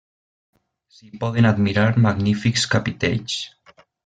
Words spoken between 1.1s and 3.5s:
poden admirar magnífics capitells.